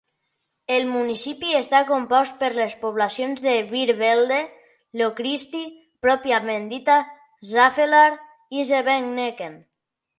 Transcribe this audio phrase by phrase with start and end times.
[0.77, 4.41] El municipi està compost per les poblacions de Beervelde,
[5.03, 5.63] Lochristi
[6.09, 7.01] pròpiament dita,
[7.55, 8.21] Zaffelare
[8.63, 9.61] i Zeveneken.